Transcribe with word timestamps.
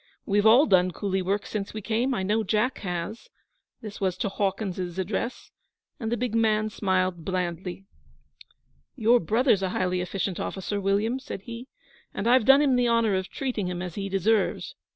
'We've 0.25 0.47
all 0.47 0.65
done 0.65 0.89
coolie 0.89 1.21
work 1.21 1.45
since 1.45 1.75
we 1.75 1.81
came. 1.83 2.15
I 2.15 2.23
know 2.23 2.43
Jack 2.43 2.79
has.' 2.79 3.29
This 3.81 4.01
was 4.01 4.17
to 4.17 4.29
Hawkins's 4.29 4.97
address, 4.97 5.51
and 5.99 6.11
the 6.11 6.17
big 6.17 6.33
man 6.33 6.71
smiled 6.71 7.23
blandly. 7.23 7.85
'Your 8.95 9.19
brother's 9.19 9.61
a 9.61 9.69
highly 9.69 10.01
efficient 10.01 10.39
officer, 10.39 10.81
William,' 10.81 11.19
said 11.19 11.41
he, 11.43 11.67
and 12.15 12.25
I've 12.27 12.45
done 12.45 12.63
him 12.63 12.77
the 12.77 12.89
honour 12.89 13.13
of 13.13 13.29
treating 13.29 13.67
him 13.67 13.83
as 13.83 13.93
he 13.93 14.09
deserves. 14.09 14.73